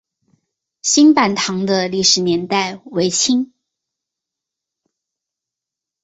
[0.81, 3.53] 新坂堂的历史年代为清。